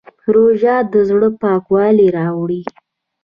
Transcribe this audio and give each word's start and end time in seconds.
روژه 0.33 0.75
د 0.91 0.93
زړه 1.09 1.29
پاکوالی 1.41 2.07
راوړي. 2.17 2.61